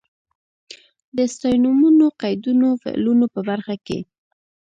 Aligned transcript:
د 1.15 1.17
ستاینومونو، 1.33 2.05
قیدونو، 2.21 2.67
فعلونو 2.83 3.25
په 3.33 3.39
برخه 3.49 3.75
کې. 3.85 3.99